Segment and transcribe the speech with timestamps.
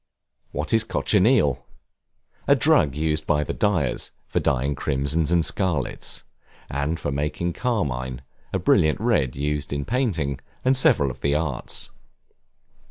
[0.51, 1.63] What is Cochineal?
[2.47, 6.23] A drug used by the dyers, for dyeing crimsons and scarlets;
[6.71, 11.91] and for making carmine, a brilliant red used in painting, and several of the arts.